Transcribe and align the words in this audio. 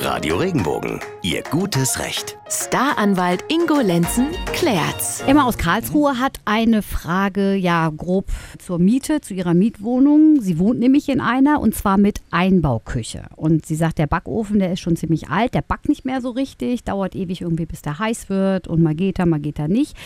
Radio 0.00 0.36
Regenbogen, 0.36 1.00
Ihr 1.22 1.42
gutes 1.42 1.98
Recht. 1.98 2.38
Staranwalt 2.48 3.44
Ingo 3.48 3.80
Lenzen 3.80 4.28
klärt's. 4.52 5.22
Emma 5.26 5.42
aus 5.42 5.58
Karlsruhe 5.58 6.20
hat 6.20 6.38
eine 6.44 6.82
Frage, 6.82 7.54
ja, 7.54 7.90
grob 7.94 8.26
zur 8.58 8.78
Miete, 8.78 9.20
zu 9.20 9.34
ihrer 9.34 9.54
Mietwohnung. 9.54 10.40
Sie 10.40 10.60
wohnt 10.60 10.78
nämlich 10.78 11.08
in 11.08 11.20
einer 11.20 11.60
und 11.60 11.74
zwar 11.74 11.98
mit 11.98 12.20
Einbauküche. 12.30 13.24
Und 13.34 13.66
sie 13.66 13.74
sagt, 13.74 13.98
der 13.98 14.06
Backofen, 14.06 14.60
der 14.60 14.72
ist 14.72 14.80
schon 14.80 14.94
ziemlich 14.94 15.30
alt, 15.30 15.54
der 15.54 15.62
backt 15.62 15.88
nicht 15.88 16.04
mehr 16.04 16.20
so 16.20 16.30
richtig, 16.30 16.84
dauert 16.84 17.16
ewig 17.16 17.40
irgendwie, 17.40 17.66
bis 17.66 17.82
der 17.82 17.98
heiß 17.98 18.28
wird 18.28 18.68
und 18.68 18.80
mal 18.80 18.94
geht 18.94 19.18
er, 19.18 19.26
mal 19.26 19.40
geht 19.40 19.58
er 19.58 19.68
nicht 19.68 19.96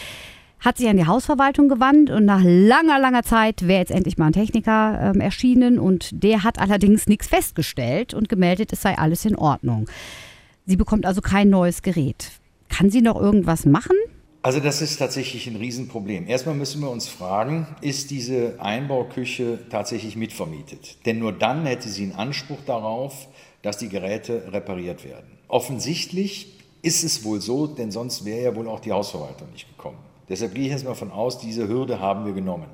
hat 0.62 0.78
sich 0.78 0.88
an 0.88 0.96
die 0.96 1.06
Hausverwaltung 1.06 1.68
gewandt 1.68 2.08
und 2.08 2.24
nach 2.24 2.40
langer, 2.42 3.00
langer 3.00 3.24
Zeit 3.24 3.66
wäre 3.66 3.80
jetzt 3.80 3.90
endlich 3.90 4.16
mal 4.16 4.26
ein 4.26 4.32
Techniker 4.32 5.12
ähm, 5.12 5.20
erschienen 5.20 5.78
und 5.78 6.10
der 6.12 6.44
hat 6.44 6.58
allerdings 6.58 7.08
nichts 7.08 7.26
festgestellt 7.26 8.14
und 8.14 8.28
gemeldet, 8.28 8.72
es 8.72 8.80
sei 8.80 8.96
alles 8.96 9.24
in 9.24 9.36
Ordnung. 9.36 9.88
Sie 10.64 10.76
bekommt 10.76 11.04
also 11.04 11.20
kein 11.20 11.50
neues 11.50 11.82
Gerät. 11.82 12.30
Kann 12.68 12.90
sie 12.90 13.02
noch 13.02 13.20
irgendwas 13.20 13.66
machen? 13.66 13.96
Also 14.42 14.60
das 14.60 14.82
ist 14.82 14.96
tatsächlich 14.96 15.48
ein 15.48 15.56
Riesenproblem. 15.56 16.28
Erstmal 16.28 16.54
müssen 16.54 16.80
wir 16.80 16.90
uns 16.90 17.08
fragen, 17.08 17.66
ist 17.80 18.10
diese 18.10 18.60
Einbauküche 18.60 19.58
tatsächlich 19.68 20.16
mitvermietet? 20.16 21.04
Denn 21.06 21.18
nur 21.18 21.32
dann 21.32 21.66
hätte 21.66 21.88
sie 21.88 22.04
einen 22.04 22.14
Anspruch 22.14 22.58
darauf, 22.66 23.28
dass 23.62 23.78
die 23.78 23.88
Geräte 23.88 24.52
repariert 24.52 25.04
werden. 25.04 25.38
Offensichtlich 25.48 26.58
ist 26.82 27.04
es 27.04 27.24
wohl 27.24 27.40
so, 27.40 27.66
denn 27.66 27.90
sonst 27.90 28.24
wäre 28.24 28.42
ja 28.42 28.56
wohl 28.56 28.68
auch 28.68 28.80
die 28.80 28.92
Hausverwaltung 28.92 29.50
nicht 29.52 29.68
gekommen. 29.68 29.98
Deshalb 30.28 30.54
gehe 30.54 30.64
ich 30.64 30.70
jetzt 30.70 30.84
mal 30.84 30.94
von 30.94 31.10
aus, 31.10 31.38
diese 31.38 31.68
Hürde 31.68 32.00
haben 32.00 32.24
wir 32.24 32.32
genommen. 32.32 32.68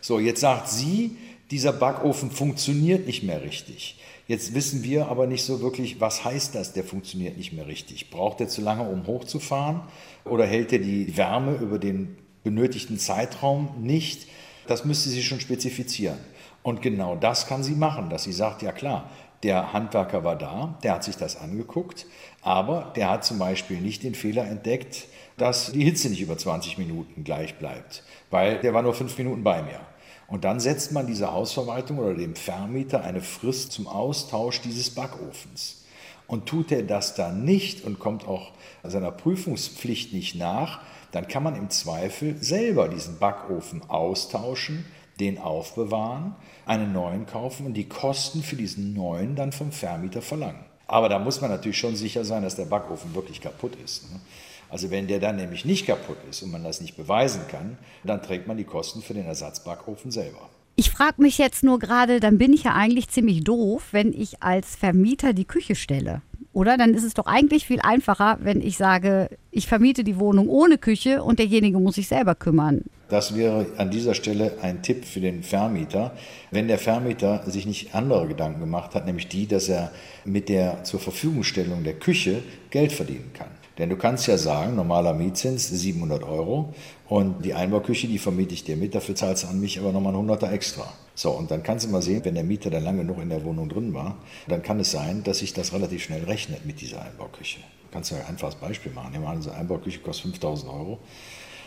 So, 0.00 0.18
jetzt 0.18 0.40
sagt 0.40 0.68
sie, 0.68 1.16
dieser 1.50 1.72
Backofen 1.72 2.30
funktioniert 2.30 3.06
nicht 3.06 3.22
mehr 3.22 3.42
richtig. 3.42 3.98
Jetzt 4.26 4.54
wissen 4.54 4.82
wir 4.82 5.08
aber 5.08 5.26
nicht 5.26 5.44
so 5.44 5.60
wirklich, 5.60 6.00
was 6.00 6.24
heißt 6.24 6.54
das, 6.54 6.72
der 6.72 6.84
funktioniert 6.84 7.36
nicht 7.36 7.52
mehr 7.52 7.66
richtig. 7.66 8.10
Braucht 8.10 8.40
er 8.40 8.48
zu 8.48 8.62
lange, 8.62 8.88
um 8.88 9.06
hochzufahren? 9.06 9.82
Oder 10.24 10.46
hält 10.46 10.72
er 10.72 10.78
die 10.78 11.16
Wärme 11.16 11.56
über 11.56 11.78
den 11.78 12.16
benötigten 12.42 12.98
Zeitraum 12.98 13.68
nicht? 13.82 14.26
Das 14.66 14.86
müsste 14.86 15.10
sie 15.10 15.22
schon 15.22 15.40
spezifizieren. 15.40 16.18
Und 16.62 16.80
genau 16.80 17.14
das 17.16 17.46
kann 17.46 17.62
sie 17.62 17.74
machen, 17.74 18.08
dass 18.08 18.24
sie 18.24 18.32
sagt, 18.32 18.62
ja 18.62 18.72
klar, 18.72 19.10
der 19.42 19.72
Handwerker 19.72 20.24
war 20.24 20.36
da, 20.36 20.78
der 20.82 20.94
hat 20.94 21.04
sich 21.04 21.16
das 21.16 21.36
angeguckt, 21.36 22.06
aber 22.42 22.92
der 22.96 23.10
hat 23.10 23.24
zum 23.24 23.38
Beispiel 23.38 23.80
nicht 23.80 24.02
den 24.02 24.14
Fehler 24.14 24.46
entdeckt, 24.46 25.06
dass 25.36 25.72
die 25.72 25.84
Hitze 25.84 26.08
nicht 26.08 26.20
über 26.20 26.38
20 26.38 26.78
Minuten 26.78 27.24
gleich 27.24 27.58
bleibt, 27.58 28.04
weil 28.30 28.58
der 28.60 28.72
war 28.72 28.82
nur 28.82 28.94
fünf 28.94 29.18
Minuten 29.18 29.42
bei 29.42 29.62
mir. 29.62 29.80
Und 30.26 30.44
dann 30.44 30.60
setzt 30.60 30.92
man 30.92 31.06
dieser 31.06 31.32
Hausverwaltung 31.32 31.98
oder 31.98 32.14
dem 32.14 32.34
Vermieter 32.34 33.04
eine 33.04 33.20
Frist 33.20 33.72
zum 33.72 33.86
Austausch 33.86 34.60
dieses 34.62 34.90
Backofens. 34.90 35.84
Und 36.26 36.46
tut 36.46 36.72
er 36.72 36.82
das 36.82 37.14
dann 37.14 37.44
nicht 37.44 37.84
und 37.84 37.98
kommt 37.98 38.26
auch 38.26 38.52
seiner 38.82 39.10
Prüfungspflicht 39.10 40.14
nicht 40.14 40.36
nach, 40.36 40.80
dann 41.12 41.28
kann 41.28 41.42
man 41.42 41.54
im 41.54 41.70
Zweifel 41.70 42.36
selber 42.42 42.88
diesen 42.88 43.18
Backofen 43.18 43.88
austauschen, 43.88 44.86
den 45.20 45.38
aufbewahren, 45.38 46.34
einen 46.66 46.92
neuen 46.92 47.26
kaufen 47.26 47.66
und 47.66 47.74
die 47.74 47.88
Kosten 47.88 48.42
für 48.42 48.56
diesen 48.56 48.94
neuen 48.94 49.36
dann 49.36 49.52
vom 49.52 49.72
Vermieter 49.72 50.22
verlangen. 50.22 50.64
Aber 50.86 51.08
da 51.08 51.18
muss 51.18 51.40
man 51.40 51.50
natürlich 51.50 51.78
schon 51.78 51.96
sicher 51.96 52.24
sein, 52.24 52.42
dass 52.42 52.56
der 52.56 52.66
Backofen 52.66 53.14
wirklich 53.14 53.40
kaputt 53.40 53.76
ist. 53.82 54.10
Ne? 54.12 54.20
Also 54.68 54.90
wenn 54.90 55.06
der 55.06 55.20
dann 55.20 55.36
nämlich 55.36 55.64
nicht 55.64 55.86
kaputt 55.86 56.18
ist 56.28 56.42
und 56.42 56.50
man 56.50 56.64
das 56.64 56.80
nicht 56.80 56.96
beweisen 56.96 57.42
kann, 57.48 57.78
dann 58.02 58.22
trägt 58.22 58.46
man 58.46 58.56
die 58.56 58.64
Kosten 58.64 59.02
für 59.02 59.14
den 59.14 59.26
Ersatzbackofen 59.26 60.10
selber. 60.10 60.50
Ich 60.76 60.90
frage 60.90 61.22
mich 61.22 61.38
jetzt 61.38 61.62
nur 61.62 61.78
gerade, 61.78 62.18
dann 62.18 62.38
bin 62.38 62.52
ich 62.52 62.64
ja 62.64 62.74
eigentlich 62.74 63.08
ziemlich 63.08 63.44
doof, 63.44 63.84
wenn 63.92 64.12
ich 64.12 64.42
als 64.42 64.74
Vermieter 64.74 65.32
die 65.32 65.44
Küche 65.44 65.76
stelle. 65.76 66.22
Oder? 66.54 66.78
Dann 66.78 66.94
ist 66.94 67.04
es 67.04 67.14
doch 67.14 67.26
eigentlich 67.26 67.66
viel 67.66 67.80
einfacher, 67.80 68.38
wenn 68.40 68.62
ich 68.62 68.76
sage, 68.76 69.28
ich 69.50 69.66
vermiete 69.66 70.04
die 70.04 70.18
Wohnung 70.18 70.48
ohne 70.48 70.78
Küche 70.78 71.22
und 71.22 71.38
derjenige 71.38 71.78
muss 71.78 71.96
sich 71.96 72.08
selber 72.08 72.34
kümmern. 72.34 72.82
Das 73.08 73.36
wäre 73.36 73.66
an 73.76 73.90
dieser 73.90 74.14
Stelle 74.14 74.52
ein 74.62 74.82
Tipp 74.82 75.04
für 75.04 75.20
den 75.20 75.42
Vermieter, 75.42 76.12
wenn 76.50 76.68
der 76.68 76.78
Vermieter 76.78 77.42
sich 77.46 77.66
nicht 77.66 77.94
andere 77.94 78.26
Gedanken 78.28 78.60
gemacht 78.60 78.94
hat, 78.94 79.04
nämlich 79.04 79.28
die, 79.28 79.46
dass 79.46 79.68
er 79.68 79.90
mit 80.24 80.48
der 80.48 80.84
zur 80.84 81.00
Verfügungstellung 81.00 81.84
der 81.84 81.94
Küche 81.94 82.42
Geld 82.70 82.92
verdienen 82.92 83.32
kann. 83.34 83.48
Denn 83.78 83.90
du 83.90 83.96
kannst 83.96 84.26
ja 84.28 84.38
sagen, 84.38 84.76
normaler 84.76 85.14
Mietzins 85.14 85.68
700 85.68 86.22
Euro 86.22 86.72
und 87.08 87.44
die 87.44 87.54
Einbauküche, 87.54 88.06
die 88.06 88.18
vermiete 88.18 88.54
ich 88.54 88.62
dir 88.62 88.76
mit, 88.76 88.94
dafür 88.94 89.16
zahlst 89.16 89.44
du 89.44 89.48
an 89.48 89.60
mich 89.60 89.80
aber 89.80 89.90
nochmal 89.90 90.14
ein 90.14 90.28
100er 90.28 90.52
extra. 90.52 90.92
So, 91.16 91.30
und 91.30 91.50
dann 91.50 91.62
kannst 91.62 91.86
du 91.86 91.90
mal 91.90 92.02
sehen, 92.02 92.24
wenn 92.24 92.34
der 92.34 92.44
Mieter 92.44 92.70
dann 92.70 92.84
lange 92.84 92.98
genug 92.98 93.20
in 93.20 93.30
der 93.30 93.44
Wohnung 93.44 93.68
drin 93.68 93.92
war, 93.92 94.16
dann 94.48 94.62
kann 94.62 94.78
es 94.80 94.92
sein, 94.92 95.24
dass 95.24 95.38
sich 95.38 95.52
das 95.52 95.72
relativ 95.72 96.04
schnell 96.04 96.24
rechnet 96.24 96.64
mit 96.64 96.80
dieser 96.80 97.02
Einbauküche. 97.02 97.60
Du 97.60 97.92
kannst 97.92 98.10
ja 98.10 98.18
ein 98.18 98.26
einfaches 98.26 98.56
Beispiel 98.56 98.92
machen. 98.92 99.12
Nehmen 99.12 99.24
wir 99.24 99.30
an, 99.30 99.38
diese 99.38 99.54
Einbauküche 99.54 100.00
kostet 100.00 100.32
5000 100.32 100.72
Euro. 100.72 100.98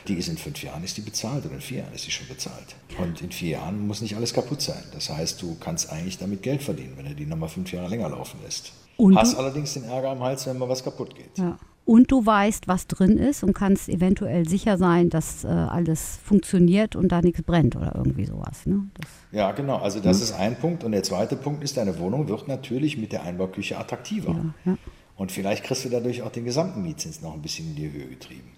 Die 0.07 0.13
ist 0.13 0.29
in 0.29 0.38
fünf 0.38 0.63
Jahren 0.63 0.85
ist 0.85 0.95
die 0.95 1.01
bezahlt 1.01 1.45
oder 1.45 1.56
in 1.56 1.62
vier 1.62 1.79
Jahren 1.79 1.94
ist 1.94 2.06
sie 2.06 2.12
schon 2.12 2.28
bezahlt. 2.29 2.75
Und 2.97 3.22
in 3.22 3.31
vier 3.31 3.51
Jahren 3.51 3.85
muss 3.85 4.01
nicht 4.01 4.16
alles 4.16 4.34
kaputt 4.34 4.62
sein. 4.62 4.84
Das 4.94 5.09
heißt, 5.09 5.41
du 5.41 5.57
kannst 5.59 5.91
eigentlich 5.91 6.18
damit 6.18 6.44
Geld 6.44 6.63
verdienen, 6.63 6.94
wenn 6.95 7.06
du 7.06 7.13
die 7.13 7.25
nochmal 7.25 7.50
fünf 7.50 7.74
Jahre 7.74 7.89
länger 7.89 8.09
laufen 8.09 8.39
lässt. 8.44 8.72
Und 8.95 9.18
Hast 9.18 9.35
allerdings 9.35 9.74
den 9.74 9.84
Ärger 9.84 10.12
am 10.12 10.24
Hals, 10.24 10.47
wenn 10.47 10.57
mal 10.57 10.69
was 10.69 10.81
kaputt 10.81 11.13
geht. 11.13 11.38
Ja 11.38 11.57
und 11.88 12.12
du 12.12 12.25
weißt, 12.25 12.68
was 12.68 12.86
drin 12.88 13.18
ist 13.18 13.44
und 13.44 13.53
kannst 13.53 13.88
eventuell 13.88 14.48
sicher 14.48 14.78
sein, 14.78 15.09
dass 15.09 15.46
äh, 15.46 15.48
alles 15.48 16.20
funktioniert 16.22 16.98
und 16.98 17.14
da 17.14 17.22
nichts 17.22 17.42
brennt 17.44 17.78
oder 17.78 17.94
irgendwie 17.96 18.25
sowas. 18.25 18.66
Ne? 18.66 18.90
Das, 18.96 19.09
ja, 19.31 19.53
genau. 19.53 19.78
Also 19.78 20.02
das 20.02 20.20
ja. 20.20 20.25
ist 20.25 20.34
ein 20.34 20.59
Punkt. 20.59 20.84
Und 20.84 20.92
der 20.92 21.03
zweite 21.03 21.38
Punkt 21.38 21.64
ist, 21.64 21.78
deine 21.78 21.98
Wohnung 21.98 22.28
wird 22.28 22.50
natürlich 22.50 22.98
mit 22.98 23.14
der 23.14 23.24
Einbauküche 23.24 23.78
attraktiver. 23.78 24.34
Ja, 24.66 24.72
ja. 24.74 24.78
Und 25.16 25.31
vielleicht 25.31 25.64
kriegst 25.64 25.86
du 25.86 25.90
dadurch 25.90 26.22
auch 26.24 26.31
den 26.31 26.44
gesamten 26.44 26.81
Mietzins 26.84 27.22
noch 27.22 27.34
ein 27.34 27.42
bisschen 27.42 27.70
in 27.70 27.75
die 27.78 27.90
Höhe 27.90 28.08
getrieben. 28.08 28.52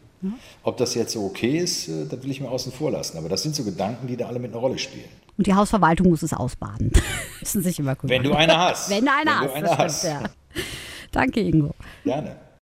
Ob 0.63 0.77
das 0.77 0.95
jetzt 0.95 1.13
so 1.13 1.23
okay 1.23 1.59
ist, 1.59 1.87
äh, 1.87 2.07
das 2.09 2.23
will 2.23 2.31
ich 2.31 2.41
mir 2.41 2.49
außen 2.49 2.71
vor 2.71 2.91
lassen. 2.91 3.15
Aber 3.19 3.29
das 3.29 3.43
sind 3.43 3.53
so 3.53 3.63
Gedanken, 3.63 4.07
die 4.07 4.17
da 4.17 4.27
alle 4.27 4.39
mit 4.39 4.51
einer 4.51 4.59
Rolle 4.59 4.79
spielen. 4.79 5.09
Und 5.37 5.45
die 5.45 5.53
Hausverwaltung 5.53 6.09
muss 6.09 6.23
es 6.23 6.33
ausbaden. 6.33 6.91
Müssen 7.39 7.61
sich 7.61 7.77
immer 7.77 7.95
Wenn 8.01 8.23
du 8.23 8.33
eine 8.33 8.57
hast. 8.57 8.89
Wenn 8.89 9.05
du 9.05 9.11
eine 9.11 9.53
Wenn 9.53 9.69
hast. 9.69 10.03
Du 10.03 10.07
eine 10.07 10.23
hast. 10.23 10.31
Stimmt, 10.31 10.31
Danke, 11.11 11.39
Ingo. 11.41 11.75
Gerne. 12.03 12.48